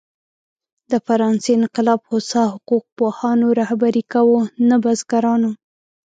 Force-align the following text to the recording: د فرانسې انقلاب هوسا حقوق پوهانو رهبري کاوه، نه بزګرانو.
د 0.91 0.93
فرانسې 1.05 1.49
انقلاب 1.59 2.01
هوسا 2.09 2.43
حقوق 2.53 2.83
پوهانو 2.97 3.47
رهبري 3.59 4.03
کاوه، 4.13 4.43
نه 4.69 4.75
بزګرانو. 4.83 5.51